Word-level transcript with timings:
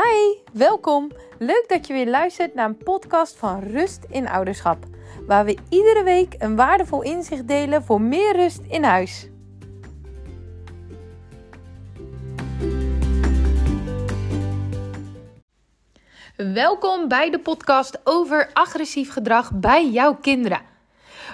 Hi, 0.00 0.38
welkom. 0.52 1.10
Leuk 1.38 1.64
dat 1.68 1.86
je 1.86 1.92
weer 1.92 2.08
luistert 2.08 2.54
naar 2.54 2.66
een 2.66 2.76
podcast 2.76 3.36
van 3.36 3.60
Rust 3.60 4.04
in 4.08 4.28
Ouderschap, 4.28 4.84
waar 5.26 5.44
we 5.44 5.58
iedere 5.68 6.02
week 6.02 6.34
een 6.38 6.56
waardevol 6.56 7.02
inzicht 7.02 7.48
delen 7.48 7.82
voor 7.82 8.00
meer 8.00 8.36
rust 8.36 8.60
in 8.68 8.84
huis. 8.84 9.28
Welkom 16.36 17.08
bij 17.08 17.30
de 17.30 17.40
podcast 17.42 18.00
over 18.04 18.50
agressief 18.52 19.12
gedrag 19.12 19.50
bij 19.52 19.90
jouw 19.90 20.14
kinderen. 20.14 20.60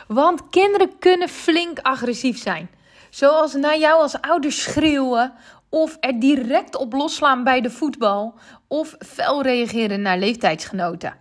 Want 0.08 0.48
kinderen 0.48 0.98
kunnen 0.98 1.28
flink 1.28 1.78
agressief 1.78 2.38
zijn. 2.38 2.70
Zoals 3.10 3.54
naar 3.54 3.78
jou 3.78 4.00
als 4.00 4.20
ouder 4.20 4.52
schreeuwen 4.52 5.32
of 5.76 5.96
er 6.00 6.20
direct 6.20 6.76
op 6.76 6.92
losslaan 6.92 7.44
bij 7.44 7.60
de 7.60 7.70
voetbal 7.70 8.34
of 8.68 8.96
fel 8.98 9.42
reageren 9.42 10.02
naar 10.02 10.18
leeftijdsgenoten. 10.18 11.16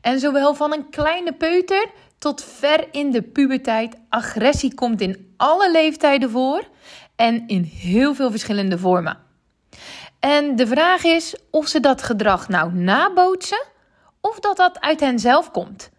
En 0.00 0.20
zowel 0.20 0.54
van 0.54 0.72
een 0.72 0.90
kleine 0.90 1.32
peuter 1.32 1.90
tot 2.18 2.44
ver 2.44 2.88
in 2.90 3.10
de 3.10 3.22
puberteit, 3.22 3.96
agressie 4.08 4.74
komt 4.74 5.00
in 5.00 5.34
alle 5.36 5.70
leeftijden 5.70 6.30
voor 6.30 6.68
en 7.16 7.46
in 7.46 7.62
heel 7.62 8.14
veel 8.14 8.30
verschillende 8.30 8.78
vormen. 8.78 9.18
En 10.20 10.56
de 10.56 10.66
vraag 10.66 11.04
is 11.04 11.36
of 11.50 11.68
ze 11.68 11.80
dat 11.80 12.02
gedrag 12.02 12.48
nou 12.48 12.74
nabootsen 12.74 13.64
of 14.20 14.40
dat 14.40 14.56
dat 14.56 14.80
uit 14.80 15.00
hen 15.00 15.18
zelf 15.18 15.50
komt. 15.50 15.90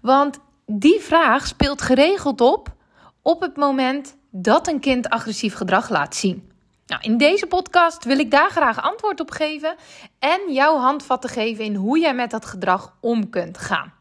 Want 0.00 0.38
die 0.66 1.00
vraag 1.00 1.46
speelt 1.46 1.82
geregeld 1.82 2.40
op 2.40 2.74
op 3.22 3.40
het 3.40 3.56
moment 3.56 4.16
dat 4.30 4.68
een 4.68 4.80
kind 4.80 5.08
agressief 5.08 5.54
gedrag 5.54 5.88
laat 5.88 6.14
zien. 6.14 6.52
Nou, 6.86 7.02
in 7.02 7.16
deze 7.16 7.46
podcast 7.46 8.04
wil 8.04 8.18
ik 8.18 8.30
daar 8.30 8.50
graag 8.50 8.82
antwoord 8.82 9.20
op 9.20 9.30
geven 9.30 9.76
en 10.18 10.52
jouw 10.52 10.76
handvatten 10.76 11.30
geven 11.30 11.64
in 11.64 11.74
hoe 11.74 11.98
jij 11.98 12.14
met 12.14 12.30
dat 12.30 12.44
gedrag 12.44 12.96
om 13.00 13.30
kunt 13.30 13.58
gaan. 13.58 13.92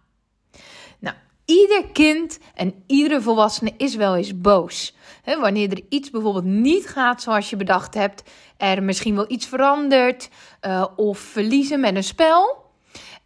Nou, 0.99 1.15
ieder 1.45 1.85
kind 1.91 2.39
en 2.53 2.83
iedere 2.87 3.21
volwassene 3.21 3.73
is 3.77 3.95
wel 3.95 4.15
eens 4.15 4.39
boos. 4.39 4.95
wanneer 5.39 5.71
er 5.71 5.81
iets 5.89 6.09
bijvoorbeeld 6.09 6.45
niet 6.45 6.87
gaat 6.87 7.21
zoals 7.21 7.49
je 7.49 7.55
bedacht 7.55 7.93
hebt, 7.93 8.23
er 8.57 8.83
misschien 8.83 9.15
wel 9.15 9.31
iets 9.31 9.45
verandert 9.45 10.29
uh, 10.61 10.85
of 10.95 11.19
verliezen 11.19 11.79
met 11.79 11.95
een 11.95 12.03
spel. 12.03 12.61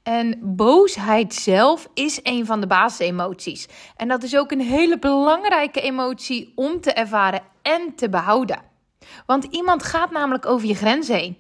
En 0.04 0.40
boosheid 0.42 1.34
zelf 1.34 1.90
is 1.94 2.20
een 2.24 2.46
van 2.46 2.62
de 2.62 2.68
basisemoties. 2.68 3.68
En 3.96 4.08
dat 4.08 4.24
is 4.24 4.38
ook 4.38 4.52
een 4.52 4.62
hele 4.62 5.00
belangrijke 5.00 5.82
emotie 5.82 6.52
om 6.56 6.82
te 6.82 6.94
ervaren 6.94 7.42
en 7.62 7.96
te 7.96 8.10
behouden. 8.10 8.76
Want 9.26 9.44
iemand 9.44 9.84
gaat 9.84 10.12
namelijk 10.12 10.46
over 10.46 10.68
je 10.68 10.76
grens 10.76 11.08
heen. 11.08 11.38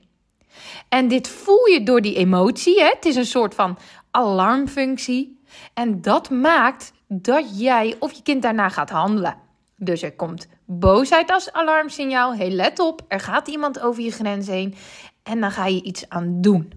En 0.89 1.07
dit 1.07 1.27
voel 1.27 1.65
je 1.65 1.83
door 1.83 2.01
die 2.01 2.15
emotie. 2.15 2.79
Hè? 2.79 2.87
Het 2.87 3.05
is 3.05 3.15
een 3.15 3.25
soort 3.25 3.55
van 3.55 3.77
alarmfunctie. 4.11 5.41
En 5.73 6.01
dat 6.01 6.29
maakt 6.29 6.93
dat 7.07 7.59
jij 7.59 7.95
of 7.99 8.11
je 8.11 8.21
kind 8.21 8.41
daarna 8.41 8.69
gaat 8.69 8.89
handelen. 8.89 9.35
Dus 9.75 10.01
er 10.01 10.15
komt 10.15 10.47
boosheid 10.65 11.31
als 11.31 11.51
alarmsignaal. 11.51 12.35
Hey, 12.35 12.49
let 12.49 12.79
op, 12.79 13.01
er 13.07 13.19
gaat 13.19 13.47
iemand 13.47 13.79
over 13.79 14.03
je 14.03 14.11
grens 14.11 14.47
heen. 14.47 14.75
En 15.23 15.41
dan 15.41 15.51
ga 15.51 15.65
je 15.65 15.83
iets 15.83 16.09
aan 16.09 16.41
doen. 16.41 16.71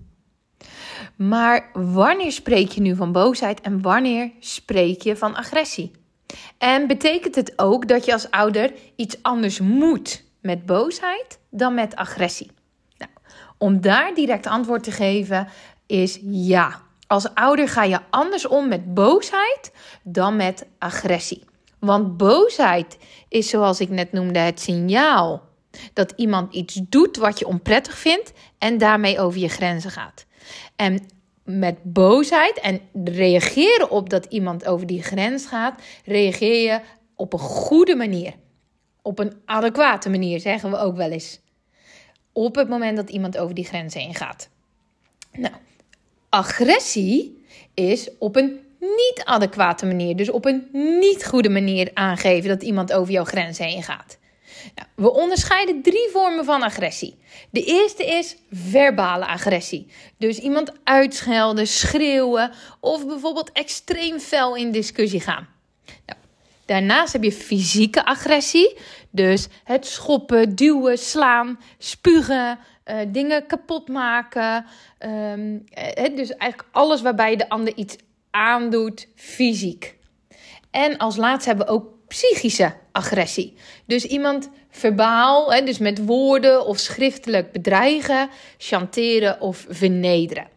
Maar 1.17 1.71
wanneer 1.73 2.33
spreek 2.33 2.71
je 2.71 2.81
nu 2.81 2.97
van 2.97 3.13
boosheid 3.13 3.61
en 3.61 3.83
wanneer 3.83 4.31
spreek 4.39 5.03
je 5.03 5.17
van 5.17 5.35
agressie? 5.35 5.91
En 6.59 6.87
betekent 6.87 7.35
het 7.35 7.53
ook 7.57 7.89
dat 7.89 8.05
je 8.05 8.13
als 8.13 8.31
ouder 8.31 8.73
iets 8.97 9.23
anders 9.23 9.61
moet 9.61 10.25
met 10.41 10.67
boosheid 10.67 11.39
dan 11.51 11.75
met 11.75 11.97
agressie? 11.97 12.51
Nou, 12.99 13.11
om 13.59 13.81
daar 13.81 14.15
direct 14.15 14.47
antwoord 14.47 14.83
te 14.83 14.93
geven 14.93 15.49
is 15.87 16.19
ja. 16.23 16.83
Als 17.07 17.35
ouder 17.35 17.69
ga 17.69 17.83
je 17.83 17.99
anders 18.11 18.47
om 18.47 18.69
met 18.69 18.95
boosheid 18.95 19.73
dan 20.03 20.37
met 20.37 20.67
agressie. 20.79 21.45
Want 21.79 22.17
boosheid 22.17 22.99
is, 23.29 23.49
zoals 23.49 23.81
ik 23.81 23.89
net 23.89 24.13
noemde, 24.13 24.39
het 24.39 24.61
signaal 24.61 25.49
dat 25.93 26.13
iemand 26.17 26.55
iets 26.55 26.81
doet 26.89 27.17
wat 27.17 27.39
je 27.39 27.47
onprettig 27.47 27.99
vindt 27.99 28.33
en 28.59 28.79
daarmee 28.79 29.21
over 29.21 29.41
je 29.41 29.49
grenzen 29.49 29.91
gaat. 29.91 30.27
En 30.77 31.07
met 31.45 31.77
boosheid 31.83 32.61
en 32.61 32.81
reageren 33.05 33.91
op 33.91 34.11
dat 34.11 34.25
iemand 34.25 34.67
over 34.67 34.87
die 34.87 35.03
grens 35.03 35.47
gaat, 35.47 35.83
reageer 36.05 36.73
je 36.73 36.81
op 37.17 37.33
een 37.33 37.39
goede 37.39 37.97
manier. 37.97 38.35
Op 39.03 39.19
een 39.19 39.33
adequate 39.45 40.11
manier, 40.11 40.41
zeggen 40.41 40.71
we 40.71 40.77
ook 40.77 40.97
wel 40.97 41.11
eens. 41.11 41.41
Op 42.33 42.55
het 42.55 42.69
moment 42.69 42.97
dat 42.97 43.11
iemand 43.11 43.39
over 43.39 43.55
die 43.55 43.65
grens 43.65 43.95
heen 43.95 44.15
gaat. 44.15 44.49
Nou, 45.33 45.55
agressie 46.29 47.45
is 47.75 48.09
op 48.19 48.37
een 48.37 48.61
niet 48.79 49.23
adequate 49.25 49.87
manier, 49.87 50.17
dus 50.17 50.31
op 50.31 50.45
een 50.45 50.69
niet 50.73 51.27
goede 51.27 51.49
manier 51.49 51.91
aangeven 51.95 52.49
dat 52.49 52.63
iemand 52.63 52.93
over 52.93 53.13
jouw 53.13 53.25
grens 53.25 53.59
heen 53.59 53.83
gaat. 53.83 54.19
Nou, 54.75 54.89
we 54.95 55.13
onderscheiden 55.13 55.83
drie 55.83 56.09
vormen 56.13 56.45
van 56.45 56.63
agressie. 56.63 57.19
De 57.51 57.65
eerste 57.65 58.05
is 58.07 58.37
verbale 58.51 59.27
agressie. 59.27 59.87
Dus 60.17 60.39
iemand 60.39 60.73
uitschelden, 60.85 61.67
schreeuwen 61.67 62.53
of 62.81 63.07
bijvoorbeeld 63.07 63.53
extreem 63.53 64.19
fel 64.19 64.57
in 64.57 64.73
discussie 64.73 65.21
gaan. 65.21 65.49
Nou, 66.07 66.19
daarnaast 66.71 67.13
heb 67.13 67.23
je 67.23 67.33
fysieke 67.33 68.05
agressie. 68.05 68.77
Dus 69.11 69.49
het 69.65 69.87
schoppen, 69.87 70.55
duwen, 70.55 70.99
slaan, 70.99 71.59
spugen, 71.79 72.59
uh, 72.87 72.97
dingen 73.09 73.47
kapot 73.47 73.89
maken. 73.89 74.67
Um, 75.35 75.65
dus 76.15 76.31
eigenlijk 76.37 76.65
alles 76.73 77.03
waarbij 77.03 77.37
de 77.37 77.49
ander 77.49 77.75
iets 77.75 77.97
aandoet 78.31 79.09
fysiek. 79.15 79.97
En 80.71 80.97
als 80.97 81.17
laatste 81.17 81.49
hebben 81.49 81.67
we 81.67 81.73
ook 81.73 81.89
psychische 82.09 82.75
agressie. 82.93 83.55
Dus 83.87 84.05
iemand 84.05 84.51
verbaal, 84.71 85.65
dus 85.65 85.79
met 85.79 86.05
woorden 86.05 86.67
of 86.67 86.79
schriftelijk 86.79 87.53
bedreigen, 87.53 88.29
chanteren 88.59 89.41
of 89.41 89.67
vernederen. 89.69 90.49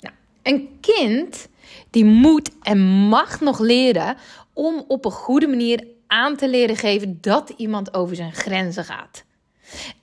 Nou, 0.00 0.14
een 0.42 0.78
kind 0.80 1.48
die 1.90 2.04
moet 2.04 2.50
en 2.62 2.78
mag 2.88 3.40
nog 3.40 3.58
leren 3.58 4.16
om 4.58 4.84
op 4.88 5.04
een 5.04 5.10
goede 5.10 5.46
manier 5.46 5.86
aan 6.06 6.36
te 6.36 6.48
leren 6.48 6.76
geven 6.76 7.18
dat 7.20 7.52
iemand 7.56 7.94
over 7.94 8.16
zijn 8.16 8.32
grenzen 8.32 8.84
gaat. 8.84 9.24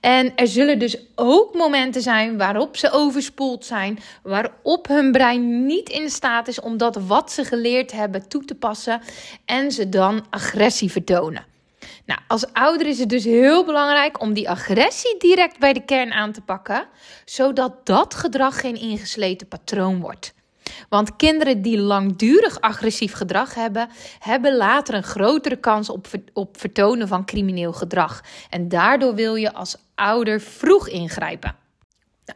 En 0.00 0.36
er 0.36 0.46
zullen 0.46 0.78
dus 0.78 0.98
ook 1.14 1.54
momenten 1.54 2.02
zijn 2.02 2.36
waarop 2.36 2.76
ze 2.76 2.90
overspoeld 2.90 3.64
zijn, 3.64 3.98
waarop 4.22 4.88
hun 4.88 5.12
brein 5.12 5.66
niet 5.66 5.88
in 5.88 6.10
staat 6.10 6.48
is 6.48 6.60
om 6.60 6.76
dat 6.76 6.96
wat 6.96 7.32
ze 7.32 7.44
geleerd 7.44 7.92
hebben 7.92 8.28
toe 8.28 8.44
te 8.44 8.54
passen 8.54 9.00
en 9.44 9.72
ze 9.72 9.88
dan 9.88 10.26
agressie 10.30 10.90
vertonen. 10.90 11.44
Nou, 12.06 12.20
als 12.28 12.52
ouder 12.52 12.86
is 12.86 12.98
het 12.98 13.08
dus 13.08 13.24
heel 13.24 13.64
belangrijk 13.64 14.20
om 14.20 14.32
die 14.32 14.50
agressie 14.50 15.16
direct 15.18 15.58
bij 15.58 15.72
de 15.72 15.84
kern 15.84 16.12
aan 16.12 16.32
te 16.32 16.40
pakken, 16.40 16.86
zodat 17.24 17.86
dat 17.86 18.14
gedrag 18.14 18.60
geen 18.60 18.80
ingesleten 18.80 19.48
patroon 19.48 20.00
wordt. 20.00 20.34
Want 20.88 21.16
kinderen 21.16 21.62
die 21.62 21.78
langdurig 21.78 22.60
agressief 22.60 23.12
gedrag 23.12 23.54
hebben, 23.54 23.88
hebben 24.18 24.56
later 24.56 24.94
een 24.94 25.02
grotere 25.02 25.56
kans 25.56 25.90
op, 25.90 26.06
op 26.32 26.60
vertonen 26.60 27.08
van 27.08 27.24
crimineel 27.24 27.72
gedrag. 27.72 28.22
En 28.50 28.68
daardoor 28.68 29.14
wil 29.14 29.34
je 29.34 29.52
als 29.52 29.76
ouder 29.94 30.40
vroeg 30.40 30.88
ingrijpen. 30.88 31.56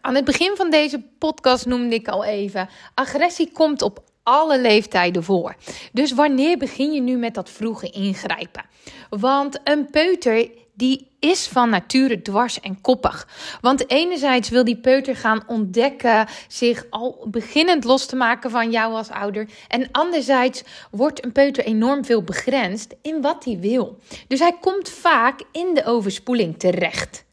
Aan 0.00 0.14
het 0.14 0.24
begin 0.24 0.52
van 0.56 0.70
deze 0.70 1.02
podcast 1.18 1.66
noemde 1.66 1.94
ik 1.94 2.08
al 2.08 2.24
even: 2.24 2.68
agressie 2.94 3.52
komt 3.52 3.82
op 3.82 4.02
alle 4.22 4.60
leeftijden 4.60 5.24
voor. 5.24 5.56
Dus 5.92 6.12
wanneer 6.12 6.58
begin 6.58 6.92
je 6.92 7.00
nu 7.00 7.16
met 7.16 7.34
dat 7.34 7.50
vroege 7.50 7.90
ingrijpen? 7.90 8.64
Want 9.10 9.60
een 9.64 9.90
peuter 9.90 10.50
die 10.74 11.09
is 11.20 11.46
van 11.46 11.70
nature 11.70 12.22
dwars 12.22 12.60
en 12.60 12.80
koppig. 12.80 13.28
Want 13.60 13.90
enerzijds 13.90 14.48
wil 14.48 14.64
die 14.64 14.80
peuter 14.80 15.16
gaan 15.16 15.42
ontdekken, 15.46 16.26
zich 16.48 16.86
al 16.90 17.26
beginnend 17.30 17.84
los 17.84 18.06
te 18.06 18.16
maken 18.16 18.50
van 18.50 18.70
jou 18.70 18.94
als 18.94 19.10
ouder. 19.10 19.48
En 19.68 19.88
anderzijds 19.92 20.62
wordt 20.90 21.24
een 21.24 21.32
peuter 21.32 21.64
enorm 21.64 22.04
veel 22.04 22.22
begrensd 22.22 22.94
in 23.02 23.20
wat 23.20 23.44
hij 23.44 23.58
wil. 23.58 23.98
Dus 24.28 24.38
hij 24.38 24.56
komt 24.60 24.88
vaak 24.88 25.40
in 25.52 25.74
de 25.74 25.84
overspoeling 25.84 26.58
terecht. 26.58 27.24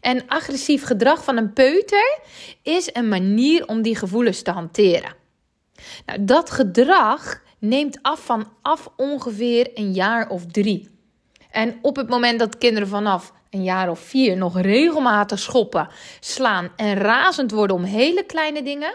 En 0.00 0.28
agressief 0.28 0.84
gedrag 0.84 1.24
van 1.24 1.36
een 1.36 1.52
peuter 1.52 2.18
is 2.62 2.90
een 2.92 3.08
manier 3.08 3.66
om 3.66 3.82
die 3.82 3.96
gevoelens 3.96 4.42
te 4.42 4.50
hanteren. 4.50 5.14
Nou, 6.06 6.24
dat 6.24 6.50
gedrag 6.50 7.42
neemt 7.58 7.98
af 8.02 8.24
van 8.24 8.52
af 8.62 8.88
ongeveer 8.96 9.70
een 9.74 9.92
jaar 9.92 10.28
of 10.28 10.46
drie. 10.46 10.90
En 11.52 11.78
op 11.82 11.96
het 11.96 12.08
moment 12.08 12.38
dat 12.38 12.58
kinderen 12.58 12.88
vanaf 12.88 13.32
een 13.50 13.62
jaar 13.62 13.90
of 13.90 13.98
vier 13.98 14.36
nog 14.36 14.60
regelmatig 14.60 15.38
schoppen, 15.38 15.88
slaan 16.20 16.68
en 16.76 16.94
razend 16.94 17.50
worden 17.50 17.76
om 17.76 17.82
hele 17.82 18.24
kleine 18.24 18.62
dingen, 18.62 18.94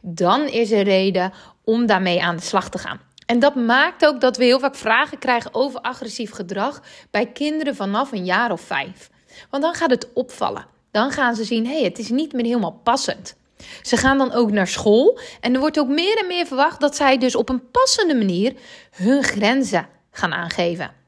dan 0.00 0.40
is 0.48 0.70
er 0.70 0.82
reden 0.82 1.32
om 1.64 1.86
daarmee 1.86 2.22
aan 2.22 2.36
de 2.36 2.42
slag 2.42 2.68
te 2.68 2.78
gaan. 2.78 3.00
En 3.26 3.38
dat 3.38 3.54
maakt 3.54 4.06
ook 4.06 4.20
dat 4.20 4.36
we 4.36 4.44
heel 4.44 4.58
vaak 4.58 4.74
vragen 4.74 5.18
krijgen 5.18 5.54
over 5.54 5.80
agressief 5.80 6.32
gedrag 6.32 6.82
bij 7.10 7.26
kinderen 7.26 7.76
vanaf 7.76 8.12
een 8.12 8.24
jaar 8.24 8.52
of 8.52 8.60
vijf. 8.60 9.10
Want 9.50 9.62
dan 9.62 9.74
gaat 9.74 9.90
het 9.90 10.12
opvallen. 10.12 10.66
Dan 10.90 11.10
gaan 11.10 11.34
ze 11.34 11.44
zien: 11.44 11.66
hé, 11.66 11.72
hey, 11.72 11.82
het 11.82 11.98
is 11.98 12.08
niet 12.08 12.32
meer 12.32 12.44
helemaal 12.44 12.80
passend. 12.82 13.36
Ze 13.82 13.96
gaan 13.96 14.18
dan 14.18 14.32
ook 14.32 14.50
naar 14.50 14.66
school 14.66 15.18
en 15.40 15.54
er 15.54 15.60
wordt 15.60 15.78
ook 15.78 15.88
meer 15.88 16.18
en 16.18 16.26
meer 16.26 16.46
verwacht 16.46 16.80
dat 16.80 16.96
zij 16.96 17.18
dus 17.18 17.34
op 17.34 17.48
een 17.48 17.70
passende 17.70 18.14
manier 18.14 18.52
hun 18.90 19.22
grenzen 19.22 19.88
gaan 20.10 20.32
aangeven. 20.32 21.01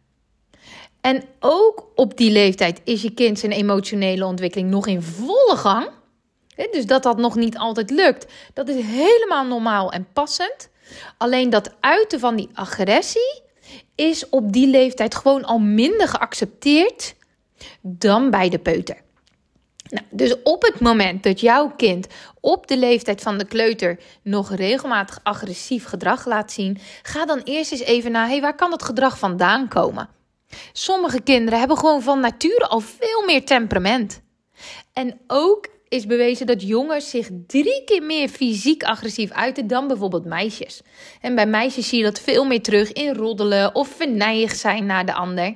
En 1.05 1.25
ook 1.41 1.87
op 1.95 2.17
die 2.17 2.31
leeftijd 2.31 2.81
is 2.85 3.03
je 3.03 3.11
kind 3.11 3.39
zijn 3.39 3.53
emotionele 3.53 4.25
ontwikkeling 4.25 4.71
nog 4.71 4.87
in 4.87 5.03
volle 5.03 5.57
gang. 5.57 5.89
Dus 6.71 6.87
dat 6.87 7.03
dat 7.03 7.17
nog 7.17 7.35
niet 7.35 7.59
altijd 7.59 7.91
lukt, 7.91 8.33
dat 8.53 8.69
is 8.69 8.85
helemaal 8.85 9.47
normaal 9.47 9.93
en 9.93 10.07
passend. 10.13 10.71
Alleen 11.19 11.51
dat 11.51 11.75
uiten 11.81 12.21
van 12.21 12.37
die 12.37 12.49
agressie 12.55 13.43
is 13.95 14.29
op 14.29 14.53
die 14.53 14.67
leeftijd 14.67 15.15
gewoon 15.15 15.45
al 15.45 15.59
minder 15.59 16.09
geaccepteerd 16.09 17.15
dan 17.81 18.31
bij 18.31 18.49
de 18.49 18.59
peuter. 18.59 18.97
Nou, 19.89 20.07
dus 20.11 20.43
op 20.43 20.63
het 20.63 20.81
moment 20.81 21.23
dat 21.23 21.41
jouw 21.41 21.73
kind 21.77 22.07
op 22.41 22.67
de 22.67 22.79
leeftijd 22.79 23.23
van 23.23 23.39
de 23.39 23.47
kleuter 23.47 23.99
nog 24.23 24.55
regelmatig 24.55 25.21
agressief 25.23 25.85
gedrag 25.85 26.27
laat 26.27 26.53
zien, 26.53 26.79
ga 27.03 27.25
dan 27.25 27.41
eerst 27.45 27.73
eens 27.73 27.81
even 27.81 28.13
naar: 28.13 28.29
hey, 28.29 28.41
waar 28.41 28.57
kan 28.57 28.71
dat 28.71 28.83
gedrag 28.83 29.19
vandaan 29.19 29.69
komen? 29.69 30.09
Sommige 30.73 31.21
kinderen 31.21 31.59
hebben 31.59 31.79
gewoon 31.79 32.03
van 32.03 32.21
nature 32.21 32.67
al 32.67 32.81
veel 32.81 33.25
meer 33.27 33.45
temperament. 33.45 34.23
En 34.93 35.21
ook 35.27 35.69
is 35.89 36.07
bewezen 36.07 36.47
dat 36.47 36.63
jongens 36.63 37.11
zich 37.11 37.29
drie 37.47 37.85
keer 37.85 38.03
meer 38.03 38.29
fysiek 38.29 38.83
agressief 38.83 39.31
uiten 39.31 39.67
dan 39.67 39.89
bijvoorbeeld 39.89 40.25
meisjes. 40.25 40.83
En 41.21 41.35
bij 41.35 41.47
meisjes 41.47 41.89
zie 41.89 41.99
je 41.99 42.05
dat 42.05 42.21
veel 42.21 42.45
meer 42.45 42.63
terug 42.63 42.93
in 42.93 43.15
roddelen 43.15 43.75
of 43.75 43.89
vernijig 43.89 44.55
zijn 44.55 44.87
naar 44.87 45.07
de 45.07 45.15
ander. 45.15 45.55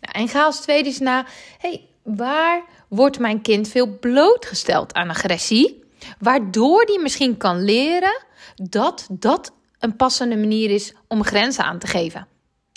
Nou, 0.00 0.12
en 0.12 0.28
ga 0.28 0.44
als 0.44 0.60
tweede 0.60 0.88
eens 0.88 0.98
na, 0.98 1.26
hey, 1.58 1.88
waar 2.02 2.64
wordt 2.88 3.18
mijn 3.18 3.42
kind 3.42 3.68
veel 3.68 3.98
blootgesteld 3.98 4.94
aan 4.94 5.08
agressie? 5.08 5.84
Waardoor 6.18 6.86
die 6.86 7.00
misschien 7.00 7.36
kan 7.36 7.64
leren 7.64 8.22
dat 8.54 9.06
dat 9.10 9.52
een 9.78 9.96
passende 9.96 10.36
manier 10.36 10.70
is 10.70 10.94
om 11.08 11.24
grenzen 11.24 11.64
aan 11.64 11.78
te 11.78 11.86
geven. 11.86 12.28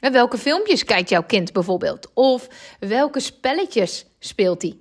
Welke 0.09 0.37
filmpjes 0.37 0.83
kijkt 0.83 1.09
jouw 1.09 1.23
kind 1.23 1.53
bijvoorbeeld? 1.53 2.09
Of 2.13 2.47
welke 2.79 3.19
spelletjes 3.19 4.05
speelt 4.19 4.61
hij? 4.61 4.77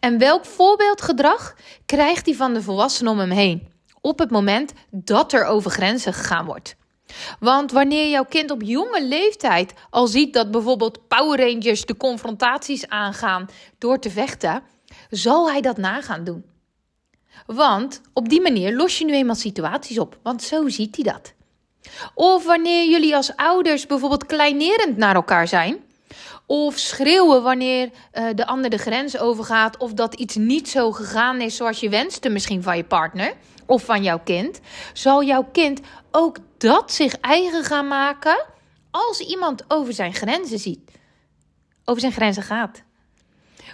En 0.00 0.18
welk 0.18 0.44
voorbeeldgedrag 0.44 1.56
krijgt 1.86 2.26
hij 2.26 2.34
van 2.34 2.54
de 2.54 2.62
volwassenen 2.62 3.12
om 3.12 3.18
hem 3.18 3.30
heen? 3.30 3.68
Op 4.00 4.18
het 4.18 4.30
moment 4.30 4.72
dat 4.90 5.32
er 5.32 5.44
over 5.44 5.70
grenzen 5.70 6.12
gegaan 6.12 6.46
wordt. 6.46 6.76
Want 7.38 7.72
wanneer 7.72 8.10
jouw 8.10 8.24
kind 8.24 8.50
op 8.50 8.62
jonge 8.62 9.04
leeftijd 9.04 9.74
al 9.90 10.06
ziet 10.06 10.32
dat 10.32 10.50
bijvoorbeeld 10.50 11.08
Power 11.08 11.38
Rangers 11.38 11.84
de 11.84 11.96
confrontaties 11.96 12.88
aangaan 12.88 13.48
door 13.78 13.98
te 13.98 14.10
vechten, 14.10 14.62
zal 15.10 15.50
hij 15.50 15.60
dat 15.60 15.76
na 15.76 16.00
gaan 16.00 16.24
doen. 16.24 16.44
Want 17.46 18.00
op 18.12 18.28
die 18.28 18.40
manier 18.40 18.76
los 18.76 18.98
je 18.98 19.04
nu 19.04 19.12
eenmaal 19.12 19.34
situaties 19.34 19.98
op, 19.98 20.18
want 20.22 20.42
zo 20.42 20.68
ziet 20.68 20.96
hij 20.96 21.04
dat. 21.04 21.34
Of 22.14 22.44
wanneer 22.44 22.90
jullie 22.90 23.16
als 23.16 23.36
ouders 23.36 23.86
bijvoorbeeld 23.86 24.26
kleinerend 24.26 24.96
naar 24.96 25.14
elkaar 25.14 25.48
zijn, 25.48 25.80
of 26.46 26.78
schreeuwen 26.78 27.42
wanneer 27.42 27.90
uh, 28.14 28.24
de 28.34 28.46
ander 28.46 28.70
de 28.70 28.78
grens 28.78 29.18
overgaat. 29.18 29.76
Of 29.76 29.92
dat 29.92 30.14
iets 30.14 30.36
niet 30.36 30.68
zo 30.68 30.92
gegaan 30.92 31.40
is 31.40 31.56
zoals 31.56 31.80
je 31.80 31.88
wenste, 31.88 32.28
misschien 32.28 32.62
van 32.62 32.76
je 32.76 32.84
partner 32.84 33.32
of 33.66 33.84
van 33.84 34.02
jouw 34.02 34.20
kind. 34.24 34.60
Zal 34.92 35.24
jouw 35.24 35.48
kind 35.52 35.80
ook 36.10 36.36
dat 36.58 36.92
zich 36.92 37.14
eigen 37.20 37.64
gaan 37.64 37.88
maken 37.88 38.44
als 38.90 39.20
iemand 39.20 39.64
over 39.68 39.92
zijn 39.92 40.14
grenzen 40.14 40.58
ziet? 40.58 40.90
Over 41.84 42.00
zijn 42.00 42.12
grenzen 42.12 42.42
gaat. 42.42 42.82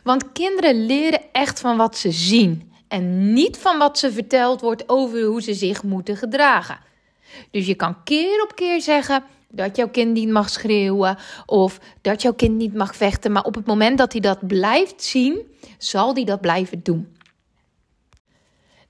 Want 0.05 0.33
kinderen 0.33 0.87
leren 0.87 1.21
echt 1.33 1.61
van 1.61 1.77
wat 1.77 1.97
ze 1.97 2.11
zien. 2.11 2.73
En 2.89 3.33
niet 3.33 3.59
van 3.59 3.79
wat 3.79 3.99
ze 3.99 4.12
verteld 4.12 4.61
wordt 4.61 4.89
over 4.89 5.23
hoe 5.23 5.43
ze 5.43 5.55
zich 5.55 5.83
moeten 5.83 6.17
gedragen. 6.17 6.79
Dus 7.50 7.67
je 7.67 7.75
kan 7.75 8.03
keer 8.05 8.43
op 8.43 8.55
keer 8.55 8.81
zeggen 8.81 9.25
dat 9.49 9.77
jouw 9.77 9.88
kind 9.88 10.12
niet 10.12 10.29
mag 10.29 10.50
schreeuwen 10.50 11.19
of 11.47 11.79
dat 12.00 12.23
jouw 12.23 12.35
kind 12.35 12.56
niet 12.56 12.75
mag 12.75 12.97
vechten. 12.97 13.33
Maar 13.33 13.44
op 13.44 13.55
het 13.55 13.67
moment 13.67 13.99
dat 13.99 14.12
hij 14.12 14.21
dat 14.21 14.47
blijft 14.47 15.03
zien, 15.03 15.56
zal 15.79 16.15
hij 16.15 16.25
dat 16.25 16.41
blijven 16.41 16.83
doen. 16.83 17.17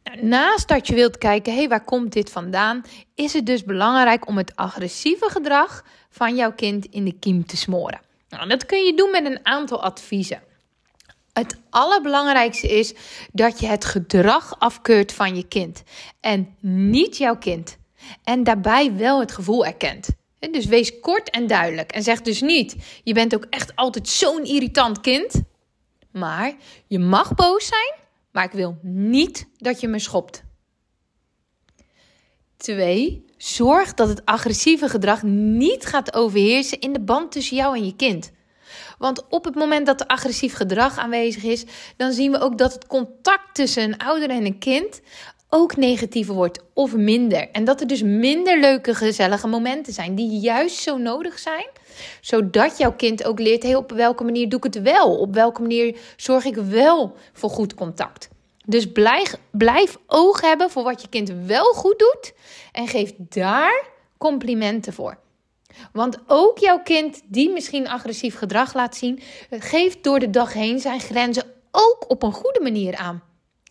Nou, 0.03 0.27
naast 0.27 0.69
dat 0.69 0.87
je 0.87 0.95
wilt 0.95 1.19
kijken, 1.19 1.53
hé, 1.53 1.59
hey, 1.59 1.69
waar 1.69 1.85
komt 1.85 2.13
dit 2.13 2.31
vandaan? 2.31 2.83
Is 3.15 3.33
het 3.33 3.47
dus 3.47 3.65
belangrijk 3.65 4.29
om 4.29 4.37
het 4.37 4.57
agressieve 4.57 5.31
gedrag 5.31 5.85
van 6.17 6.37
jouw 6.37 6.53
kind 6.53 6.87
in 6.87 7.05
de 7.05 7.19
kiem 7.19 7.47
te 7.47 7.57
smoren. 7.57 8.01
Nou, 8.29 8.49
dat 8.49 8.67
kun 8.67 8.85
je 8.85 8.95
doen 8.95 9.11
met 9.11 9.25
een 9.25 9.41
aantal 9.43 9.83
adviezen. 9.83 10.43
Het 11.33 11.57
allerbelangrijkste 11.71 12.79
is 12.79 12.95
dat 13.33 13.61
je 13.61 13.67
het 13.67 13.85
gedrag 13.85 14.59
afkeurt 14.59 15.13
van 15.13 15.37
je 15.37 15.49
kind 15.49 15.83
en 16.21 16.57
niet 16.61 17.17
jouw 17.17 17.37
kind. 17.37 17.79
En 18.25 18.45
daarbij 18.45 18.95
wel 18.95 19.21
het 19.21 19.33
gevoel 19.33 19.67
erkent. 19.67 20.09
Dus 20.51 20.65
wees 20.67 21.01
kort 21.01 21.31
en 21.31 21.47
duidelijk. 21.47 21.93
En 21.93 22.03
zeg 22.03 22.23
dus 22.23 22.41
niet: 22.41 22.77
je 23.05 23.15
bent 23.15 23.35
ook 23.35 23.47
echt 23.51 23.77
altijd 23.77 24.09
zo'n 24.09 24.45
irritant 24.45 25.01
kind. 25.01 25.43
Maar 26.11 26.55
je 26.87 26.99
mag 26.99 27.35
boos 27.35 27.67
zijn, 27.67 27.95
maar 28.33 28.45
ik 28.45 28.53
wil 28.53 28.79
niet 28.83 29.49
dat 29.57 29.81
je 29.81 29.89
me 29.89 29.99
schopt. 29.99 30.45
2. 32.57 33.25
Zorg 33.37 33.95
dat 33.95 34.09
het 34.09 34.25
agressieve 34.25 34.89
gedrag 34.89 35.23
niet 35.23 35.87
gaat 35.87 36.15
overheersen 36.15 36.81
in 36.81 36.93
de 36.93 37.01
band 37.01 37.33
tussen 37.33 37.57
jou 37.57 37.77
en 37.77 37.85
je 37.85 37.97
kind. 37.97 38.31
Want 38.99 39.25
op 39.29 39.45
het 39.45 39.55
moment 39.55 39.87
dat 39.87 40.01
er 40.01 40.07
agressief 40.07 40.55
gedrag 40.55 40.99
aanwezig 40.99 41.43
is, 41.43 41.65
dan 41.97 42.13
zien 42.13 42.33
we 42.33 42.41
ook 42.41 42.59
dat 42.59 42.73
het 42.73 42.87
contact 42.87 43.55
tussen 43.55 43.83
een 43.83 43.99
ouder 43.99 44.31
en 44.31 44.45
een 44.45 44.59
kind 44.59 45.01
ook 45.49 45.77
negatiever 45.77 46.35
wordt 46.35 46.63
of 46.73 46.97
minder. 46.97 47.51
En 47.51 47.65
dat 47.65 47.81
er 47.81 47.87
dus 47.87 48.03
minder 48.03 48.61
leuke, 48.61 48.95
gezellige 48.95 49.47
momenten 49.47 49.93
zijn 49.93 50.15
die 50.15 50.41
juist 50.41 50.77
zo 50.77 50.97
nodig 50.97 51.39
zijn, 51.39 51.67
zodat 52.21 52.79
jouw 52.79 52.93
kind 52.93 53.25
ook 53.25 53.39
leert: 53.39 53.63
hey, 53.63 53.75
op 53.75 53.93
welke 53.93 54.25
manier 54.25 54.49
doe 54.49 54.59
ik 54.59 54.75
het 54.75 54.83
wel? 54.83 55.19
Op 55.19 55.35
welke 55.35 55.61
manier 55.61 55.99
zorg 56.17 56.45
ik 56.45 56.57
wel 56.57 57.17
voor 57.33 57.51
goed 57.51 57.75
contact? 57.75 58.29
Dus 58.65 58.93
blijf, 58.93 59.37
blijf 59.51 59.99
oog 60.07 60.41
hebben 60.41 60.71
voor 60.71 60.83
wat 60.83 61.03
je 61.03 61.09
kind 61.09 61.33
wel 61.47 61.73
goed 61.73 61.99
doet 61.99 62.33
en 62.73 62.89
geef 62.89 63.13
daar 63.19 63.85
complimenten 64.19 64.93
voor. 64.93 65.19
Want 65.93 66.19
ook 66.27 66.59
jouw 66.59 66.83
kind 66.83 67.23
die 67.25 67.51
misschien 67.51 67.89
agressief 67.89 68.37
gedrag 68.37 68.75
laat 68.75 68.97
zien, 68.97 69.21
geeft 69.51 70.05
door 70.05 70.19
de 70.19 70.31
dag 70.31 70.53
heen 70.53 70.79
zijn 70.79 71.01
grenzen 71.01 71.45
ook 71.71 72.05
op 72.09 72.23
een 72.23 72.33
goede 72.33 72.61
manier 72.61 72.97
aan. 72.97 73.23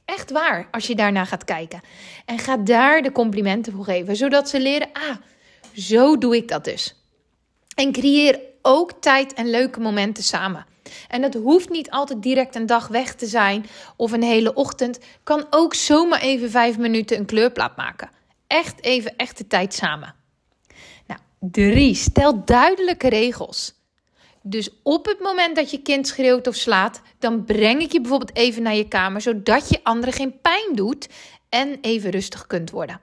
Echt 0.06 0.32
waar, 0.32 0.68
als 0.72 0.88
je 0.88 0.96
daarna 0.96 1.26
gaat 1.26 1.44
kijken. 1.44 1.82
En 2.26 2.40
ga 2.40 2.58
daar 2.58 3.02
de 3.02 3.12
complimenten 3.12 3.74
voor 3.74 3.84
geven, 3.84 4.16
zodat 4.16 4.50
ze 4.50 4.60
leren: 4.60 4.90
ah, 4.94 5.16
zo 5.74 6.18
doe 6.18 6.36
ik 6.36 6.48
dat 6.48 6.64
dus. 6.64 6.96
En 7.76 7.92
creëer 7.92 8.40
ook 8.62 8.92
tijd 8.92 9.34
en 9.34 9.50
leuke 9.50 9.80
momenten 9.80 10.24
samen. 10.24 10.66
En 11.08 11.22
dat 11.22 11.34
hoeft 11.34 11.70
niet 11.70 11.90
altijd 11.90 12.24
direct 12.24 12.56
een 12.56 12.66
dag 12.66 12.88
weg 12.88 13.16
te 13.16 13.26
zijn 13.26 13.66
of 13.96 14.12
een 14.12 14.24
hele 14.24 14.54
ochtend. 14.54 15.00
Kan 15.24 15.48
ook 15.50 15.74
zomaar 15.74 16.22
even 16.22 16.50
vijf 16.50 16.78
minuten 16.78 17.18
een 17.18 17.26
kleurplaat 17.26 17.76
maken. 17.78 18.10
Echt 18.48 18.84
even 18.84 19.16
echte 19.18 19.48
tijd 19.48 19.74
samen. 19.74 20.16
Nou, 21.08 21.20
drie, 21.40 21.96
stel 21.96 22.46
duidelijke 22.46 23.10
regels. 23.10 23.75
Dus 24.48 24.70
op 24.84 25.06
het 25.06 25.20
moment 25.20 25.56
dat 25.56 25.72
je 25.72 25.82
kind 25.82 26.08
schreeuwt 26.08 26.48
of 26.48 26.56
slaat, 26.56 27.02
dan 27.20 27.44
breng 27.44 27.82
ik 27.82 27.92
je 27.92 28.02
bijvoorbeeld 28.02 28.36
even 28.36 28.64
naar 28.64 28.76
je 28.76 28.88
kamer, 28.88 29.22
zodat 29.22 29.70
je 29.70 29.80
anderen 29.84 30.14
geen 30.14 30.40
pijn 30.42 30.76
doet 30.76 31.08
en 31.50 31.78
even 31.82 32.10
rustig 32.10 32.48
kunt 32.48 32.72
worden. 32.72 33.00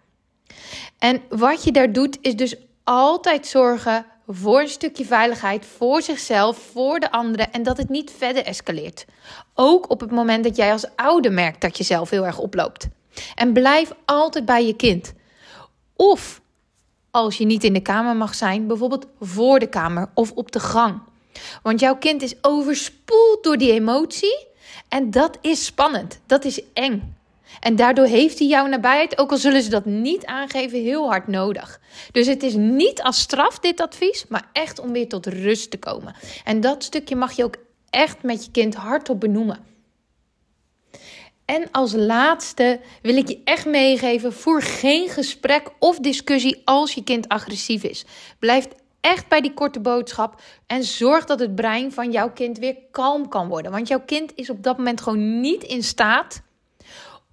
En 0.99 1.23
wat 1.29 1.65
je 1.65 1.73
daar 1.73 1.93
doet, 1.93 2.19
is 2.21 2.37
dus 2.37 2.57
altijd 2.85 3.47
zorgen 3.47 4.07
voor 4.27 4.61
een 4.61 4.69
stukje 4.69 5.05
veiligheid 5.05 5.67
voor 5.67 6.03
zichzelf, 6.03 6.59
voor 6.73 7.01
de 7.01 7.11
anderen 7.11 7.53
en 7.53 7.63
dat 7.63 7.77
het 7.77 7.89
niet 7.89 8.13
verder 8.19 8.45
escaleert. 8.45 9.05
Ook 9.55 9.91
op 9.91 10.01
het 10.01 10.11
moment 10.11 10.45
dat 10.45 10.57
jij 10.57 10.73
als 10.73 10.97
ouder 10.97 11.33
merkt 11.33 11.61
dat 11.61 11.77
je 11.77 11.85
zelf 11.85 12.11
heel 12.11 12.27
erg 12.27 12.39
oploopt. 12.39 12.89
En 13.35 13.53
blijf 13.53 13.93
altijd 14.05 14.45
bij 14.45 14.67
je 14.67 14.77
kind. 14.77 15.13
Of 15.97 16.41
als 17.11 17.37
je 17.37 17.45
niet 17.45 17.65
in 17.65 17.73
de 17.73 17.83
kamer 17.83 18.17
mag 18.17 18.35
zijn, 18.35 18.67
bijvoorbeeld 18.67 19.07
voor 19.21 19.59
de 19.59 19.69
kamer 19.69 20.11
of 20.15 20.33
op 20.33 20.53
de 20.53 20.61
gang. 20.61 21.11
Want 21.63 21.81
jouw 21.81 21.97
kind 21.97 22.23
is 22.23 22.35
overspoeld 22.41 23.45
door 23.45 23.57
die 23.57 23.73
emotie. 23.73 24.47
En 24.89 25.11
dat 25.11 25.39
is 25.41 25.65
spannend. 25.65 26.21
Dat 26.27 26.45
is 26.45 26.61
eng. 26.73 27.17
En 27.61 27.77
daardoor 27.77 28.07
heeft 28.07 28.39
hij 28.39 28.49
jouw 28.49 28.67
nabijheid, 28.67 29.19
ook 29.19 29.31
al 29.31 29.37
zullen 29.37 29.63
ze 29.63 29.71
dat 29.71 29.85
niet 29.85 30.27
aangeven, 30.27 30.81
heel 30.81 31.09
hard 31.09 31.27
nodig. 31.27 31.81
Dus 32.13 32.27
het 32.27 32.43
is 32.43 32.55
niet 32.55 33.03
als 33.03 33.21
straf 33.21 33.59
dit 33.59 33.81
advies, 33.81 34.25
maar 34.29 34.49
echt 34.53 34.79
om 34.79 34.93
weer 34.93 35.09
tot 35.09 35.27
rust 35.27 35.71
te 35.71 35.79
komen. 35.79 36.15
En 36.45 36.61
dat 36.61 36.85
stukje 36.85 37.17
mag 37.17 37.33
je 37.33 37.45
ook 37.45 37.57
echt 37.91 38.23
met 38.23 38.45
je 38.45 38.51
kind 38.51 38.75
hardop 38.75 39.21
benoemen. 39.21 39.65
En 41.45 41.69
als 41.71 41.93
laatste 41.93 42.81
wil 43.03 43.17
ik 43.17 43.29
je 43.29 43.41
echt 43.45 43.67
meegeven: 43.67 44.33
voer 44.33 44.63
geen 44.63 45.09
gesprek 45.09 45.69
of 45.79 45.99
discussie 45.99 46.63
als 46.65 46.93
je 46.93 47.05
kind 47.05 47.29
agressief 47.29 47.83
is. 47.83 48.05
Blijf 48.39 48.69
echt 49.03 49.29
bij 49.29 49.41
die 49.41 49.55
korte 49.55 49.81
boodschap. 49.81 50.41
En 50.67 50.85
zorg 50.85 51.25
dat 51.25 51.41
het 51.41 51.55
brein 51.55 51.93
van 51.93 52.11
jouw 52.11 52.31
kind 52.31 52.59
weer 52.59 52.77
kalm 52.91 53.29
kan 53.29 53.49
worden. 53.49 53.73
Want 53.73 53.89
jouw 53.89 54.03
kind 54.07 54.33
is 54.35 54.51
op 54.51 54.63
dat 54.63 54.77
moment 54.77 55.01
gewoon 55.01 55.41
niet 55.41 55.63
in 55.63 55.83
staat 55.83 56.43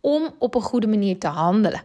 om 0.02 0.36
op 0.40 0.56
een 0.56 0.62
goede 0.62 0.88
manier 0.88 1.20
te 1.20 1.28
handelen. 1.28 1.82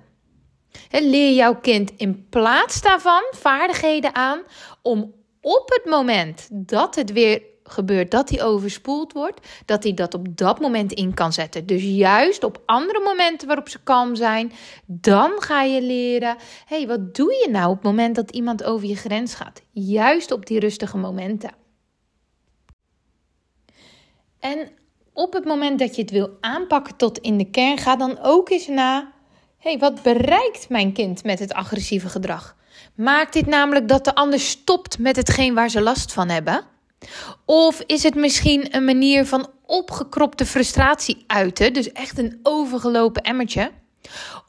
Leer 0.91 1.35
jouw 1.35 1.55
kind 1.61 1.93
in 1.97 2.29
plaats 2.29 2.83
daarvan 2.83 3.23
vaardigheden 3.31 4.15
aan 4.15 4.43
om 4.83 5.15
op 5.41 5.69
het 5.69 5.85
moment 5.85 6.49
dat 6.53 6.95
het 6.95 7.13
weer 7.13 7.43
gebeurt 7.65 8.11
dat 8.11 8.29
hij 8.29 8.43
overspoeld 8.43 9.13
wordt, 9.13 9.47
dat 9.65 9.83
hij 9.83 9.95
dat 9.95 10.15
op 10.15 10.37
dat 10.37 10.61
moment 10.61 10.93
in 10.93 11.15
kan 11.15 11.33
zetten. 11.33 11.67
Dus 11.67 11.83
juist 11.83 12.45
op 12.45 12.63
andere 12.67 13.01
momenten 13.01 13.47
waarop 13.47 13.69
ze 13.69 13.83
kalm 13.83 14.15
zijn, 14.15 14.53
dan 14.87 15.31
ga 15.37 15.63
je 15.63 15.83
leren: 15.83 16.37
hey, 16.67 16.87
wat 16.87 17.15
doe 17.15 17.33
je 17.33 17.49
nou 17.51 17.69
op 17.69 17.75
het 17.75 17.85
moment 17.85 18.15
dat 18.15 18.31
iemand 18.31 18.65
over 18.65 18.89
je 18.89 18.97
grens 18.97 19.35
gaat? 19.35 19.63
Juist 19.71 20.31
op 20.31 20.47
die 20.47 20.61
rustige 20.61 20.97
momenten. 20.97 21.51
En 24.41 24.71
op 25.13 25.33
het 25.33 25.45
moment 25.45 25.79
dat 25.79 25.97
je 25.97 26.03
het 26.03 26.11
wil 26.11 26.31
aanpakken 26.41 26.97
tot 26.97 27.19
in 27.19 27.39
de 27.39 27.51
kern, 27.51 27.79
ga 27.79 27.97
dan 27.97 28.19
ook 28.23 28.51
eens 28.51 28.67
na: 28.67 29.13
hey, 29.59 29.79
wat 29.79 30.03
bereikt 30.03 30.69
mijn 30.69 30.93
kind 30.93 31.25
met 31.25 31.39
het 31.39 31.53
agressieve 31.53 32.09
gedrag? 32.09 32.57
Maakt 32.95 33.33
dit 33.33 33.47
namelijk 33.47 33.89
dat 33.89 34.05
de 34.05 34.15
ander 34.15 34.41
stopt 34.41 34.99
met 34.99 35.17
hetgeen 35.17 35.55
waar 35.55 35.71
ze 35.71 35.81
last 35.81 36.13
van 36.13 36.29
hebben? 36.29 36.74
Of 37.45 37.83
is 37.87 38.03
het 38.03 38.15
misschien 38.15 38.77
een 38.77 38.85
manier 38.85 39.27
van 39.27 39.51
opgekropte 39.67 40.47
frustratie 40.47 41.25
uiten, 41.27 41.73
dus 41.73 41.93
echt 41.93 42.19
een 42.19 42.39
overgelopen 42.43 43.23
emmertje? 43.23 43.71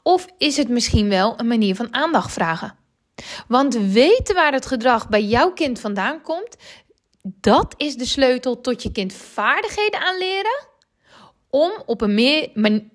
Of 0.02 0.26
is 0.38 0.56
het 0.56 0.68
misschien 0.68 1.08
wel 1.08 1.34
een 1.36 1.46
manier 1.46 1.74
van 1.74 1.94
aandacht 1.94 2.32
vragen? 2.32 2.74
Want 3.48 3.74
weten 3.74 4.34
waar 4.34 4.52
het 4.52 4.66
gedrag 4.66 5.08
bij 5.08 5.22
jouw 5.22 5.52
kind 5.52 5.80
vandaan 5.80 6.22
komt, 6.22 6.56
dat 7.22 7.74
is 7.76 7.96
de 7.96 8.04
sleutel 8.04 8.60
tot 8.60 8.82
je 8.82 8.92
kind 8.92 9.12
vaardigheden 9.12 10.00
aanleren 10.00 10.74
om 11.56 11.72
op 11.86 12.00
een 12.00 12.14
meer, 12.14 12.48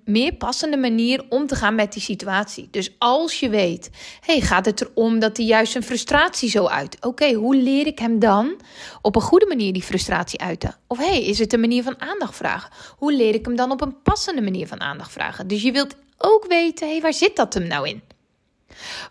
meer 0.04 0.34
passende 0.34 0.76
manier 0.76 1.24
om 1.28 1.46
te 1.46 1.54
gaan 1.54 1.74
met 1.74 1.92
die 1.92 2.02
situatie. 2.02 2.68
Dus 2.70 2.94
als 2.98 3.40
je 3.40 3.48
weet, 3.48 3.90
hey, 4.20 4.40
gaat 4.40 4.64
het 4.64 4.80
erom 4.80 5.18
dat 5.18 5.36
hij 5.36 5.46
juist 5.46 5.72
zijn 5.72 5.84
frustratie 5.84 6.50
zo 6.50 6.66
uit? 6.66 6.96
Oké, 7.00 7.32
hoe 7.32 7.56
leer 7.56 7.86
ik 7.86 7.98
hem 7.98 8.18
dan 8.18 8.60
op 9.00 9.16
een 9.16 9.22
goede 9.22 9.46
manier 9.46 9.72
die 9.72 9.82
frustratie 9.82 10.40
uiten? 10.40 10.74
Of 10.86 10.98
hey, 10.98 11.24
is 11.24 11.38
het 11.38 11.52
een 11.52 11.60
manier 11.60 11.82
van 11.82 12.00
aandacht 12.00 12.36
vragen? 12.36 12.70
Hoe 12.96 13.12
leer 13.12 13.34
ik 13.34 13.44
hem 13.44 13.56
dan 13.56 13.70
op 13.70 13.80
een 13.80 14.02
passende 14.02 14.42
manier 14.42 14.66
van 14.66 14.80
aandacht 14.80 15.12
vragen? 15.12 15.46
Dus 15.46 15.62
je 15.62 15.72
wilt 15.72 15.96
ook 16.18 16.46
weten, 16.48 16.88
hey, 16.88 17.00
waar 17.00 17.14
zit 17.14 17.36
dat 17.36 17.54
hem 17.54 17.66
nou 17.66 17.88
in? 17.88 18.02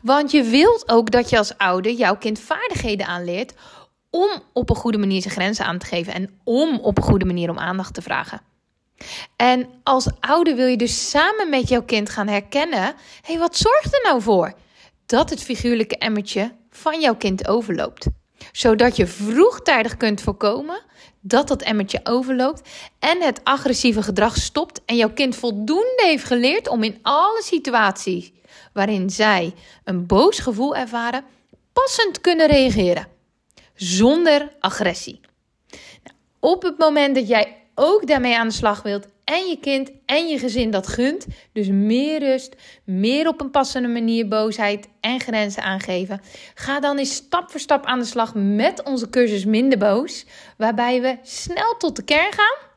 Want 0.02 0.32
je 0.32 0.44
wilt 0.44 0.90
ook 0.90 1.12
dat 1.12 1.30
je 1.30 1.38
als 1.38 1.58
ouder 1.58 1.92
jouw 1.92 2.18
kind 2.18 2.40
vaardigheden 2.40 3.08
aanleert 3.08 3.54
om 4.10 4.30
op 4.54 4.70
een 4.70 4.76
goede 4.76 4.98
manier 4.98 5.22
zijn 5.22 5.34
grenzen 5.34 5.66
aan 5.66 5.78
te 5.78 5.86
geven 5.86 6.14
en 6.14 6.40
om 6.44 6.80
op 6.80 6.98
een 6.98 7.04
goede 7.04 7.26
manier 7.26 7.50
om 7.50 7.60
aandacht 7.60 7.94
te 7.94 8.02
vragen. 8.02 8.51
En 9.42 9.70
als 9.84 10.08
ouder 10.20 10.56
wil 10.56 10.66
je 10.66 10.78
dus 10.78 11.10
samen 11.10 11.50
met 11.50 11.70
jouw 11.70 11.84
kind 11.84 12.10
gaan 12.10 12.28
herkennen: 12.28 12.82
hé, 12.82 12.94
hey, 13.22 13.38
wat 13.40 13.58
zorgt 13.58 13.94
er 13.94 14.02
nou 14.04 14.22
voor 14.22 14.54
dat 15.06 15.30
het 15.30 15.44
figuurlijke 15.44 15.98
emmertje 15.98 16.56
van 16.70 17.00
jouw 17.00 17.16
kind 17.16 17.48
overloopt? 17.48 18.06
Zodat 18.52 18.96
je 18.96 19.08
vroegtijdig 19.08 19.98
kunt 19.98 20.22
voorkomen 20.22 20.82
dat 21.20 21.48
dat 21.48 21.62
emmertje 21.62 22.00
overloopt 22.04 22.70
en 23.00 23.22
het 23.22 23.44
agressieve 23.44 24.04
gedrag 24.04 24.36
stopt 24.36 24.82
en 24.86 24.96
jouw 24.96 25.14
kind 25.14 25.36
voldoende 25.36 26.04
heeft 26.04 26.24
geleerd 26.24 26.68
om 26.68 26.84
in 26.84 27.00
alle 27.02 27.42
situaties 27.44 28.32
waarin 28.74 29.10
zij 29.10 29.54
een 29.84 30.06
boos 30.06 30.40
gevoel 30.40 30.76
ervaren, 30.76 31.24
passend 31.74 32.22
kunnen 32.22 32.48
reageren 32.48 33.08
zonder 33.74 34.52
agressie. 34.60 35.20
Nou, 36.04 36.16
op 36.40 36.62
het 36.62 36.78
moment 36.78 37.16
dat 37.16 37.28
jij 37.28 37.58
ook 37.76 38.08
daarmee 38.08 38.38
aan 38.38 38.48
de 38.48 38.54
slag 38.54 38.82
wilt 38.82 39.08
en 39.32 39.48
je 39.48 39.58
kind 39.60 39.92
en 40.06 40.28
je 40.28 40.40
gezin 40.40 40.72
dat 40.72 40.88
gunt, 40.88 41.28
dus 41.54 41.68
meer 41.68 42.20
rust, 42.20 42.56
meer 42.84 43.28
op 43.28 43.42
een 43.42 43.52
passende 43.52 43.88
manier 43.88 44.28
boosheid 44.28 44.88
en 45.02 45.20
grenzen 45.20 45.64
aangeven, 45.64 46.22
ga 46.56 46.80
dan 46.80 46.98
eens 46.98 47.16
stap 47.16 47.52
voor 47.52 47.60
stap 47.60 47.86
aan 47.86 48.00
de 48.00 48.06
slag 48.06 48.36
met 48.36 48.84
onze 48.84 49.10
cursus 49.10 49.46
Minder 49.46 49.78
Boos, 49.78 50.26
waarbij 50.58 51.02
we 51.02 51.18
snel 51.24 51.78
tot 51.78 51.96
de 51.96 52.04
kern 52.04 52.34
gaan 52.34 52.70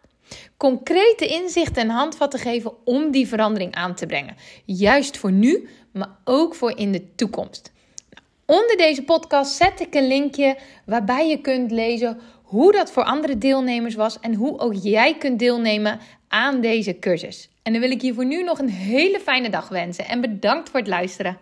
concrete 0.57 1.27
inzichten 1.27 1.83
en 1.83 1.89
handvatten 1.89 2.41
geven 2.41 2.73
om 2.85 3.11
die 3.11 3.29
verandering 3.29 3.75
aan 3.75 3.95
te 3.95 4.07
brengen. 4.07 4.37
Juist 4.65 5.19
voor 5.19 5.33
nu, 5.33 5.69
maar 5.93 6.11
ook 6.25 6.55
voor 6.55 6.79
in 6.79 6.93
de 6.93 7.15
toekomst. 7.15 7.73
Onder 8.47 8.77
deze 8.77 9.03
podcast 9.03 9.53
zet 9.53 9.81
ik 9.81 9.95
een 9.95 10.07
linkje 10.07 10.57
waarbij 10.87 11.29
je 11.29 11.41
kunt 11.41 11.71
lezen 11.71 12.19
hoe 12.43 12.73
dat 12.73 12.91
voor 12.91 13.05
andere 13.05 13.39
deelnemers 13.39 13.95
was 13.95 14.21
en 14.21 14.35
hoe 14.35 14.59
ook 14.59 14.75
jij 14.75 15.19
kunt 15.19 15.39
deelnemen 15.39 16.01
aan 16.35 16.61
deze 16.61 16.99
cursus. 16.99 17.49
En 17.63 17.73
dan 17.73 17.81
wil 17.81 17.91
ik 17.91 18.03
je 18.03 18.15
voor 18.15 18.25
nu 18.25 18.43
nog 18.43 18.59
een 18.59 18.69
hele 18.69 19.21
fijne 19.21 19.51
dag 19.51 19.69
wensen 19.69 20.05
en 20.05 20.21
bedankt 20.21 20.71
voor 20.71 20.81
het 20.81 20.89
luisteren. 20.89 21.39